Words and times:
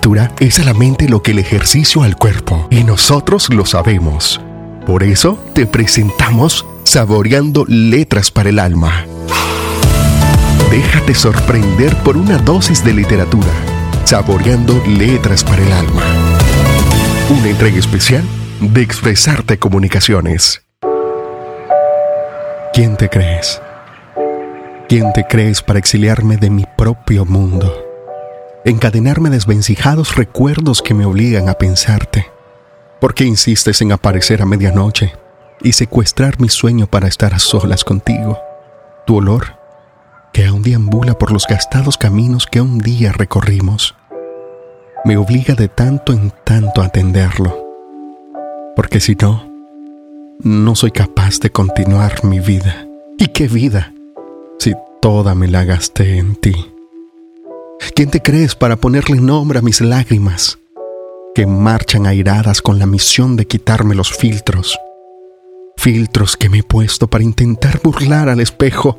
lectura 0.00 0.32
es 0.40 0.58
a 0.58 0.64
la 0.64 0.72
mente 0.72 1.10
lo 1.10 1.22
que 1.22 1.32
el 1.32 1.38
ejercicio 1.40 2.02
al 2.02 2.16
cuerpo, 2.16 2.66
y 2.70 2.84
nosotros 2.84 3.52
lo 3.52 3.66
sabemos. 3.66 4.40
Por 4.86 5.02
eso 5.02 5.38
te 5.54 5.66
presentamos 5.66 6.64
Saboreando 6.84 7.66
Letras 7.68 8.30
para 8.30 8.48
el 8.48 8.60
Alma. 8.60 9.04
Déjate 10.70 11.14
sorprender 11.14 11.94
por 11.96 12.16
una 12.16 12.38
dosis 12.38 12.82
de 12.82 12.94
literatura. 12.94 13.52
Saboreando 14.04 14.82
Letras 14.86 15.44
para 15.44 15.62
el 15.62 15.70
Alma. 15.70 16.04
Una 17.28 17.50
entrega 17.50 17.78
especial 17.78 18.24
de 18.58 18.80
Expresarte 18.80 19.58
Comunicaciones. 19.58 20.62
¿Quién 22.72 22.96
te 22.96 23.10
crees? 23.10 23.60
¿Quién 24.88 25.12
te 25.12 25.26
crees 25.28 25.60
para 25.60 25.78
exiliarme 25.78 26.38
de 26.38 26.48
mi 26.48 26.64
propio 26.78 27.26
mundo? 27.26 27.89
Encadenarme 28.64 29.30
desvencijados 29.30 30.16
recuerdos 30.16 30.82
que 30.82 30.94
me 30.94 31.06
obligan 31.06 31.48
a 31.48 31.54
pensarte. 31.54 32.26
¿Por 33.00 33.14
qué 33.14 33.24
insistes 33.24 33.80
en 33.80 33.92
aparecer 33.92 34.42
a 34.42 34.46
medianoche 34.46 35.12
y 35.62 35.72
secuestrar 35.72 36.40
mi 36.40 36.48
sueño 36.48 36.86
para 36.86 37.08
estar 37.08 37.32
a 37.32 37.38
solas 37.38 37.84
contigo? 37.84 38.38
Tu 39.06 39.16
olor, 39.16 39.56
que 40.32 40.44
aún 40.46 40.62
deambula 40.62 41.18
por 41.18 41.32
los 41.32 41.46
gastados 41.46 41.96
caminos 41.96 42.46
que 42.46 42.60
un 42.60 42.78
día 42.78 43.12
recorrimos, 43.12 43.96
me 45.04 45.16
obliga 45.16 45.54
de 45.54 45.68
tanto 45.68 46.12
en 46.12 46.32
tanto 46.44 46.82
a 46.82 46.86
atenderlo. 46.86 47.56
Porque 48.76 49.00
si 49.00 49.14
no, 49.14 49.50
no 50.40 50.74
soy 50.74 50.90
capaz 50.90 51.40
de 51.40 51.50
continuar 51.50 52.24
mi 52.24 52.40
vida. 52.40 52.86
¿Y 53.18 53.28
qué 53.28 53.48
vida? 53.48 53.92
si 54.60 54.74
toda 55.00 55.34
me 55.34 55.48
la 55.48 55.64
gasté 55.64 56.18
en 56.18 56.36
ti? 56.36 56.54
¿Quién 58.00 58.10
te 58.10 58.22
crees 58.22 58.54
para 58.54 58.76
ponerle 58.76 59.20
nombre 59.20 59.58
a 59.58 59.62
mis 59.62 59.82
lágrimas, 59.82 60.58
que 61.34 61.44
marchan 61.44 62.06
airadas 62.06 62.62
con 62.62 62.78
la 62.78 62.86
misión 62.86 63.36
de 63.36 63.46
quitarme 63.46 63.94
los 63.94 64.16
filtros? 64.16 64.78
Filtros 65.76 66.34
que 66.38 66.48
me 66.48 66.60
he 66.60 66.62
puesto 66.62 67.08
para 67.08 67.24
intentar 67.24 67.82
burlar 67.84 68.30
al 68.30 68.40
espejo 68.40 68.98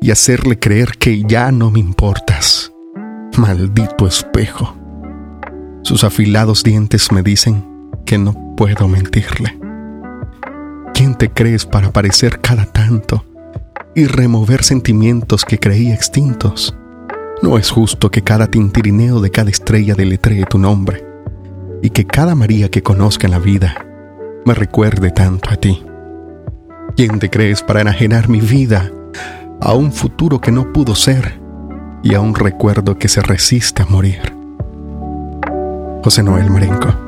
y 0.00 0.12
hacerle 0.12 0.60
creer 0.60 0.92
que 0.96 1.24
ya 1.24 1.50
no 1.50 1.72
me 1.72 1.80
importas. 1.80 2.70
Maldito 3.36 4.06
espejo. 4.06 4.76
Sus 5.82 6.04
afilados 6.04 6.62
dientes 6.62 7.10
me 7.10 7.24
dicen 7.24 7.64
que 8.04 8.16
no 8.16 8.54
puedo 8.56 8.86
mentirle. 8.86 9.58
¿Quién 10.94 11.16
te 11.16 11.30
crees 11.30 11.66
para 11.66 11.92
parecer 11.92 12.40
cada 12.40 12.66
tanto 12.66 13.24
y 13.96 14.04
remover 14.04 14.62
sentimientos 14.62 15.44
que 15.44 15.58
creía 15.58 15.94
extintos. 15.94 16.76
No 17.42 17.58
es 17.58 17.70
justo 17.70 18.10
que 18.10 18.22
cada 18.22 18.46
tintirineo 18.46 19.20
de 19.20 19.30
cada 19.30 19.50
estrella 19.50 19.94
deletree 19.94 20.46
tu 20.46 20.58
nombre 20.58 21.04
y 21.82 21.90
que 21.90 22.06
cada 22.06 22.34
María 22.34 22.70
que 22.70 22.82
conozca 22.82 23.26
en 23.26 23.32
la 23.32 23.38
vida 23.38 23.86
me 24.44 24.54
recuerde 24.54 25.10
tanto 25.10 25.50
a 25.50 25.56
ti. 25.56 25.84
¿Quién 26.96 27.18
te 27.18 27.28
crees 27.28 27.62
para 27.62 27.82
enajenar 27.82 28.28
mi 28.28 28.40
vida 28.40 28.90
a 29.60 29.74
un 29.74 29.92
futuro 29.92 30.40
que 30.40 30.50
no 30.50 30.72
pudo 30.72 30.94
ser 30.94 31.38
y 32.02 32.14
a 32.14 32.20
un 32.20 32.34
recuerdo 32.34 32.98
que 32.98 33.08
se 33.08 33.20
resiste 33.20 33.82
a 33.82 33.86
morir? 33.86 34.20
José 36.02 36.22
Noel 36.22 36.50
Marenco. 36.50 37.05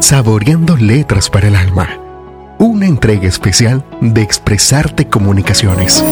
Saboreando 0.00 0.76
Letras 0.76 1.30
para 1.30 1.48
el 1.48 1.54
Alma. 1.54 1.88
Una 2.58 2.86
entrega 2.86 3.28
especial 3.28 3.84
de 4.00 4.22
Expresarte 4.22 5.06
Comunicaciones. 5.08 6.02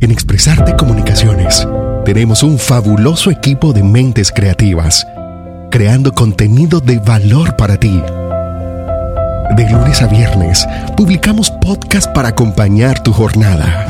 En 0.00 0.10
Expresarte 0.10 0.76
Comunicaciones 0.76 1.66
tenemos 2.04 2.42
un 2.42 2.58
fabuloso 2.58 3.30
equipo 3.30 3.72
de 3.72 3.82
mentes 3.82 4.32
creativas, 4.32 5.06
creando 5.70 6.12
contenido 6.12 6.80
de 6.80 6.98
valor 7.00 7.56
para 7.56 7.78
ti. 7.78 8.02
De 9.56 9.70
lunes 9.70 10.00
a 10.00 10.06
viernes 10.06 10.66
publicamos 10.96 11.50
podcast 11.50 12.10
para 12.12 12.28
acompañar 12.28 13.02
tu 13.02 13.12
jornada. 13.12 13.86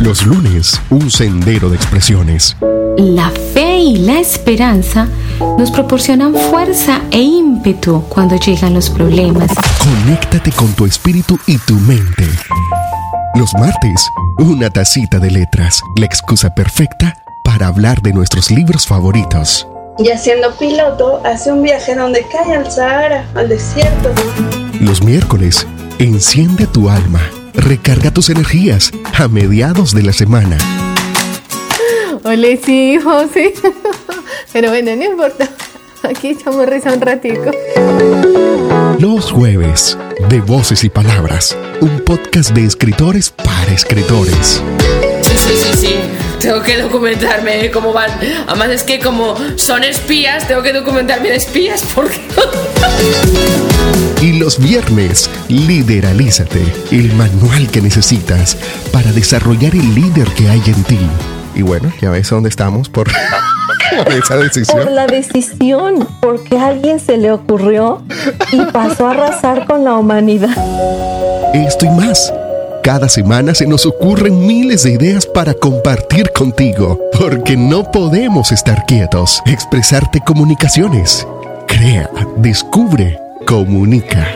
Los 0.00 0.24
lunes, 0.24 0.80
un 0.88 1.10
sendero 1.10 1.68
de 1.68 1.76
expresiones 1.76 2.56
la 3.00 3.30
fe 3.30 3.59
y 3.80 3.96
la 3.96 4.20
esperanza 4.20 5.08
nos 5.58 5.70
proporcionan 5.70 6.34
fuerza 6.34 7.00
e 7.10 7.20
ímpetu 7.20 8.04
cuando 8.08 8.36
llegan 8.36 8.74
los 8.74 8.90
problemas. 8.90 9.50
Conéctate 9.78 10.52
con 10.52 10.72
tu 10.74 10.84
espíritu 10.84 11.38
y 11.46 11.56
tu 11.58 11.74
mente. 11.76 12.28
Los 13.34 13.54
martes, 13.54 14.06
una 14.38 14.68
tacita 14.68 15.18
de 15.18 15.30
letras, 15.30 15.80
la 15.96 16.04
excusa 16.04 16.54
perfecta 16.54 17.16
para 17.42 17.68
hablar 17.68 18.02
de 18.02 18.12
nuestros 18.12 18.50
libros 18.50 18.86
favoritos. 18.86 19.66
Y 19.98 20.06
siendo 20.18 20.54
piloto, 20.56 21.22
hace 21.24 21.50
un 21.50 21.62
viaje 21.62 21.94
donde 21.94 22.26
cae 22.30 22.54
al 22.56 22.70
Sahara, 22.70 23.24
al 23.34 23.48
desierto. 23.48 24.10
Los 24.80 25.02
miércoles, 25.02 25.66
enciende 25.98 26.66
tu 26.66 26.90
alma, 26.90 27.22
recarga 27.54 28.10
tus 28.10 28.28
energías 28.28 28.92
a 29.18 29.28
mediados 29.28 29.94
de 29.94 30.02
la 30.02 30.12
semana 30.12 30.58
Hola, 32.22 32.48
sí, 32.62 32.98
José. 33.02 33.54
Pero 34.52 34.68
bueno, 34.68 34.94
no 34.94 35.04
importa. 35.04 35.48
Aquí 36.02 36.28
echamos 36.28 36.66
risa 36.66 36.92
un 36.92 37.00
ratico. 37.00 37.50
Los 38.98 39.32
jueves, 39.32 39.96
de 40.28 40.40
Voces 40.42 40.84
y 40.84 40.90
Palabras, 40.90 41.56
un 41.80 42.00
podcast 42.00 42.50
de 42.50 42.66
escritores 42.66 43.30
para 43.30 43.72
escritores. 43.72 44.62
Sí, 45.22 45.32
sí, 45.36 45.56
sí, 45.56 45.86
sí. 45.86 45.94
Tengo 46.38 46.62
que 46.62 46.76
documentarme 46.76 47.70
cómo 47.70 47.94
van. 47.94 48.10
Además 48.46 48.68
es 48.68 48.82
que 48.82 48.98
como 48.98 49.36
son 49.56 49.82
espías, 49.82 50.46
tengo 50.46 50.62
que 50.62 50.74
documentarme 50.74 51.30
de 51.30 51.36
espías 51.36 51.82
porque... 51.94 52.20
Y 54.20 54.38
los 54.38 54.58
viernes, 54.58 55.30
Lideralízate, 55.48 56.62
el 56.90 57.14
manual 57.14 57.70
que 57.70 57.80
necesitas 57.80 58.58
para 58.92 59.10
desarrollar 59.12 59.74
el 59.74 59.94
líder 59.94 60.28
que 60.34 60.50
hay 60.50 60.62
en 60.66 60.84
ti. 60.84 60.98
Y 61.54 61.62
bueno, 61.62 61.92
ya 62.00 62.10
ves 62.10 62.30
dónde 62.30 62.48
estamos 62.48 62.88
por 62.88 63.08
esa 64.08 64.36
decisión. 64.36 64.84
Por 64.84 64.92
la 64.92 65.06
decisión, 65.06 66.08
porque 66.20 66.58
a 66.58 66.68
alguien 66.68 67.00
se 67.00 67.16
le 67.16 67.32
ocurrió 67.32 68.02
y 68.52 68.62
pasó 68.72 69.06
a 69.06 69.10
arrasar 69.12 69.66
con 69.66 69.84
la 69.84 69.94
humanidad. 69.94 70.56
Esto 71.54 71.86
y 71.86 71.90
más. 71.90 72.32
Cada 72.82 73.10
semana 73.10 73.54
se 73.54 73.66
nos 73.66 73.84
ocurren 73.84 74.46
miles 74.46 74.84
de 74.84 74.92
ideas 74.92 75.26
para 75.26 75.52
compartir 75.52 76.30
contigo, 76.32 76.98
porque 77.18 77.56
no 77.56 77.90
podemos 77.90 78.52
estar 78.52 78.86
quietos. 78.86 79.42
Expresarte 79.44 80.20
comunicaciones. 80.20 81.26
Crea, 81.66 82.08
descubre, 82.38 83.18
comunica. 83.46 84.26